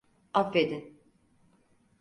[0.41, 0.83] Affedin.